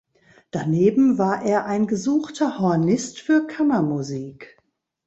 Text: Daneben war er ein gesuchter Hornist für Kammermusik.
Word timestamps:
Daneben 0.49 1.19
war 1.19 1.43
er 1.43 1.67
ein 1.67 1.85
gesuchter 1.85 2.57
Hornist 2.57 3.19
für 3.19 3.45
Kammermusik. 3.45 4.57